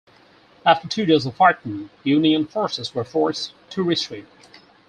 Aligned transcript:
After 0.65 0.87
two 0.87 1.05
days 1.05 1.27
of 1.27 1.35
fighting, 1.35 1.91
Union 2.03 2.47
forces 2.47 2.95
were 2.95 3.03
forced 3.03 3.53
to 3.69 3.83
retreat. 3.83 4.25